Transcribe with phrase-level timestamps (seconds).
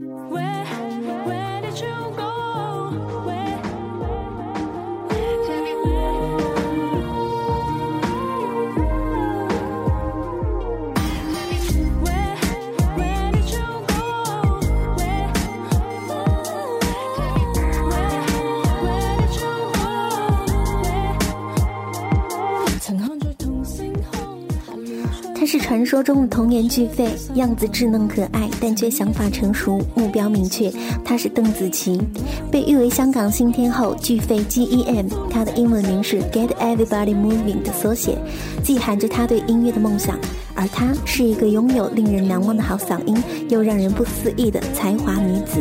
[0.00, 0.49] Where
[25.52, 30.72] 是传说中的童颜巨肺，样子稚嫩可爱，但却想法成熟，目标明确。
[31.04, 32.00] 她是邓紫棋，
[32.52, 38.16] 被誉为香港新天后，巨肺 G E M，她的英文名是 Get Everybody Moving 的缩写，
[38.62, 40.16] 既含着她对音乐的梦想，
[40.54, 45.60] 而她是一个拥有令人难忘的好嗓音，又让人不思议的才华女子。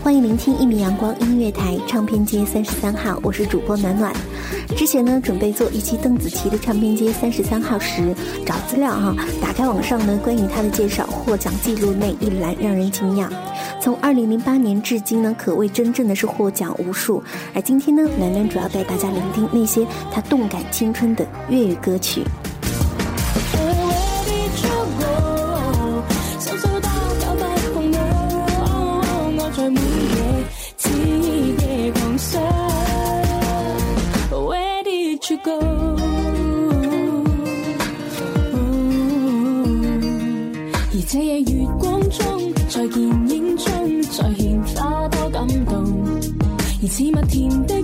[0.00, 4.14] 欢迎聆听一米阳光音乐台唱片街三十三号，我是主播暖暖。
[4.76, 8.14] 之前呢，准备做一期邓紫棋的唱片街三十三号时，
[8.46, 13.28] 找资料哈，打开网上呢关于她的介绍，获奖记录那一栏让人惊讶。
[13.80, 17.22] 从二零零八年至今呢，可谓真正的是获奖无数。
[17.54, 22.22] 而今天呢，暖暖主要带大家聆听那些她动感青春的粤语歌曲。
[46.88, 47.77] 似蜜甜的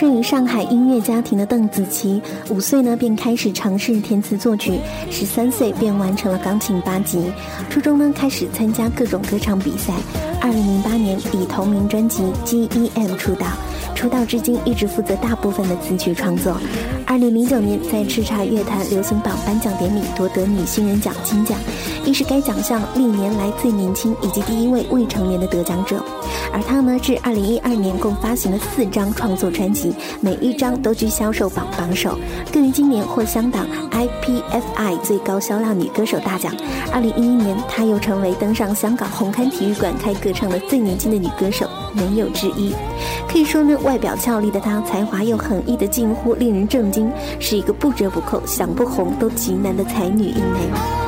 [0.00, 4.80] 生于上海音乐家庭的邓紫棋，五岁呢便开始尝试填词作曲，
[5.10, 7.30] 十三岁便完成了钢琴八级。
[7.68, 9.92] 初中呢开始参加各种歌唱比赛。
[10.40, 13.46] 二零零八年以同名专辑《G E M》出道，
[13.94, 16.56] 出道至今一直负责大部分的词曲创作。
[17.06, 21.58] 二零零九年在叱咤乐坛流行榜颁奖典礼夺得女新人奖金奖，
[22.04, 26.02] 亦是该奖项历年来最年轻以及第一位未成年的得奖者。
[26.52, 32.16] 而他呢，至二零一二年共发行了四张创作专辑，每一张都居销售榜榜首，
[32.52, 36.52] 更于今年获香港 IPFI 最高销量女歌手大奖。
[36.92, 42.74] 二零一一年，她又成为登上香港红磡体育馆开歌唱的最年轻的女歌手，没有之一。
[43.28, 50.99] 可以说呢，外表俏丽的她，才华又横溢的近乎令人震惊，是一个不折不扣、想不红都极难的才女一枚。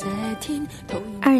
[0.00, 0.06] 这
[0.40, 0.66] 天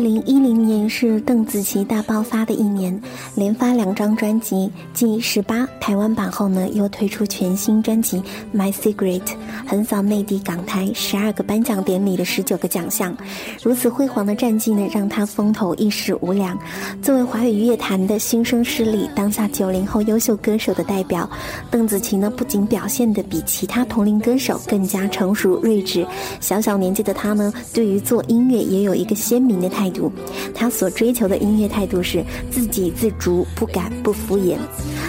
[0.02, 3.00] 零一零年是邓紫棋大爆发的一年，
[3.34, 8.18] 连发两张专辑，继十八台湾版后呢，又推出全新专辑
[8.56, 9.20] 《My Secret》，
[9.66, 13.16] 横扫内地港台十二个颁奖典礼的十九个奖项。
[13.62, 16.56] 如此辉煌的战绩呢，让她风头一时无两。
[17.02, 21.28] 作为华语乐坛的新生势力，当下九零后优秀歌手的代表，
[21.70, 26.06] 邓紫棋呢，不仅表现的比其他同龄歌手更加成熟睿智，
[26.38, 29.70] 小小年纪的她呢，对于做音乐也有一个鲜明的。
[29.70, 30.10] 态度度，
[30.54, 34.56] 他所追求的音乐态度是自给自足，不敢不敷衍。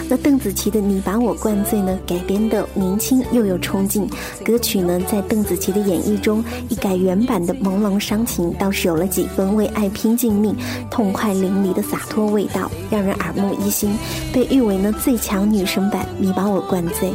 [0.08, 4.08] 那邓紫棋的《你把我灌醉》呢，改编的年轻又有冲劲。
[4.44, 10.54] 歌曲呢，在邓紫棋的演绎中，一改原版的朦胧伤情，倒是有了几分为爱拼尽命、
[10.90, 13.94] 痛快淋漓的洒脱味道，让人耳目一新。
[14.32, 17.08] 被誉为呢最强女声版《你把我灌醉》。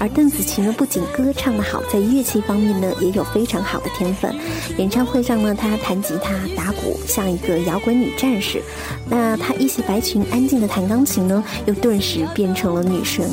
[0.00, 4.34] 而邓紫棋呢，不仅歌唱得好，在乐器方面呢，也有非常好的天分。
[4.78, 8.62] 演唱会上呢，她弹吉他、打鼓，像一个摇滚女战士。
[9.06, 13.28] 那她一袭白裙，安静的弹钢琴呢，又顿时变成了女神。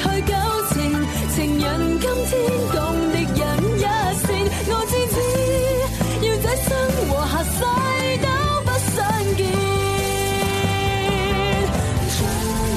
[0.00, 0.32] 去旧
[0.72, 0.74] 情，
[1.34, 1.66] 情人
[2.00, 2.32] 今天
[2.72, 2.76] 共
[3.12, 3.42] 敌人
[3.76, 3.84] 一
[4.24, 4.28] 线，
[4.66, 5.16] 我知知，
[6.26, 6.68] 要这生
[7.08, 7.58] 和下世
[8.22, 8.26] 都
[8.64, 8.96] 不相
[9.36, 9.40] 见。
[12.16, 12.20] 若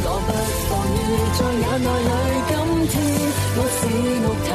[0.05, 0.29] 我不
[0.67, 0.99] 放於
[1.37, 2.11] 在眼内里，
[2.49, 2.51] 今
[2.91, 2.93] 天
[3.55, 3.81] 我只
[4.23, 4.51] 木头，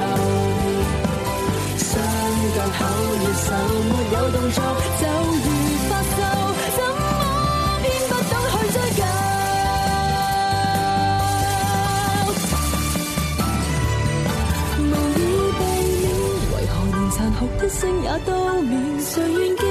[1.78, 1.86] 双
[2.54, 2.80] 颊口
[3.22, 3.46] 热手
[3.88, 4.58] 没有动作，
[5.00, 5.02] 就
[5.44, 5.46] 如
[5.88, 6.22] 发抖。
[17.68, 18.32] 星也都
[18.62, 19.66] 免，谁愿见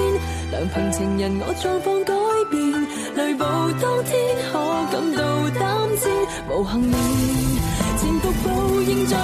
[0.51, 2.13] 良朋情人我状况改
[2.51, 2.61] 变？
[3.15, 3.45] 雷暴
[3.81, 4.13] 当天
[4.51, 4.53] 可
[4.91, 5.21] 感到
[5.57, 5.61] 胆
[5.97, 6.05] 战，
[6.49, 6.93] 无幸免，
[7.97, 8.47] 前伏报
[8.81, 9.17] 应在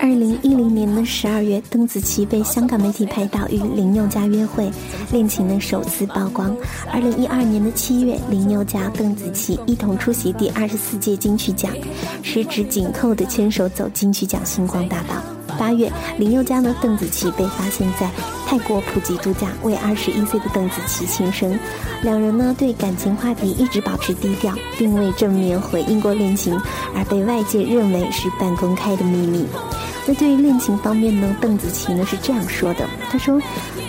[0.00, 4.70] 二零一零年的十二月，邓紫棋被香港媒体拍到与林宥嘉约会，
[5.12, 6.56] 恋情的首次曝光。
[6.90, 11.72] 二零一二年的七月，林宥嘉、邓紫棋一同出席第二十四届金曲奖，
[12.22, 15.37] 十指紧扣的牵手走金曲奖星光大道。
[15.58, 18.08] 八月，林宥嘉呢邓紫棋被发现在
[18.46, 21.58] 泰国普吉度假，为二十一岁的邓紫棋庆生。
[22.02, 26.58] 两人呢对感情话题一直保持低调，并未正面回应过恋情，
[26.94, 29.46] 而被外界认为是半公开的秘密。
[30.08, 33.38] 那对于恋情方面呢，邓紫棋呢是这样说的：“她说。”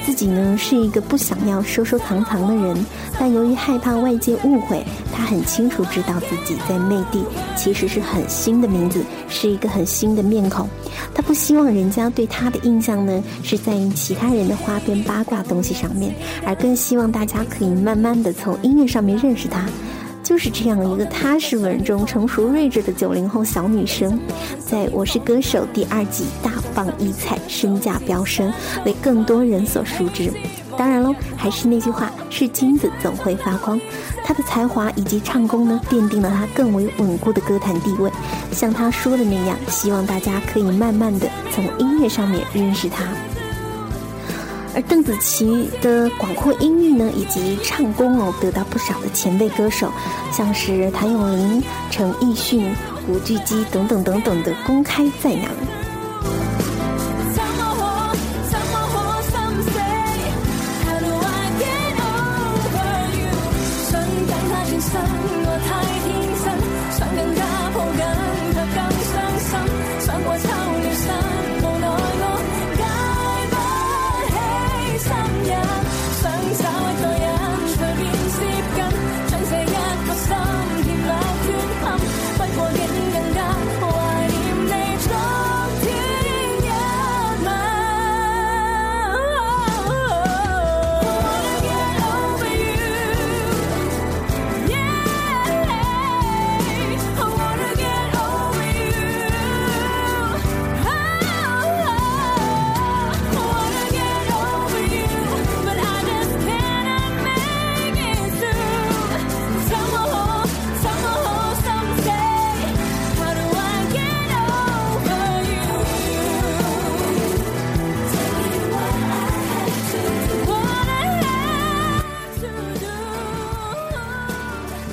[0.05, 2.85] 自己呢是一个不想要收收藏藏的人，
[3.19, 4.83] 但由于害怕外界误会，
[5.13, 7.23] 她很清楚知道自己在内地
[7.55, 10.67] 其实是很新的名字，是一个很新的面孔。
[11.13, 16.11] 她不希望人家对她的印象呢是在其他人的花边八卦东西上面，
[16.43, 19.67] 而更希望大家可以慢慢的从音乐上面认识她。
[20.23, 24.19] 就是这样一个踏实稳重、成熟睿智的九零后小女生，
[24.59, 28.51] 在我是歌手第二季大放异彩，身价飙升，
[28.85, 30.31] 为更多人所熟知。
[30.77, 33.79] 当然喽，还是那句话，是金子总会发光。
[34.23, 38.09] 她的才华以及唱功呢，奠定了她更为稳固的歌坛地位。
[38.51, 43.05] 像她说的那样，希望大家可以慢慢的从音乐上面认识她。
[44.79, 49.91] 而邓紫棋的广阔音域呢，以及唱功哦，得到不少的前辈歌手，
[50.31, 52.73] 像是谭咏麟、陈奕迅、
[53.05, 55.51] 古巨基等等等等的公开赞扬。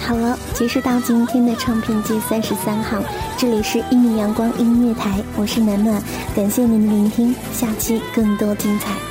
[0.07, 3.03] 好了结束到今天的唱片街三十三号，
[3.37, 6.01] 这里是一米阳光音乐台，我是暖暖，
[6.33, 9.06] 感谢您的聆听，下期更多精彩。